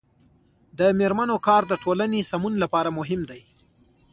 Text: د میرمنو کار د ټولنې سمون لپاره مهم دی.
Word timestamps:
د 0.79 0.81
میرمنو 0.99 1.35
کار 1.47 1.63
د 1.67 1.73
ټولنې 1.83 2.21
سمون 2.31 2.53
لپاره 2.63 2.89
مهم 2.99 3.21
دی. 3.29 3.41